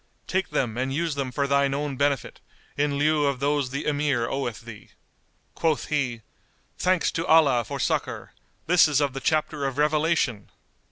[0.25, 2.39] Take them and use them for thine own benefit,
[2.75, 4.89] in lieu of those the Emir oweth thee."
[5.53, 6.21] Quoth he,
[6.75, 8.33] "Thanks to Allah for succour!
[8.65, 10.49] This is of the chapter of revelation!"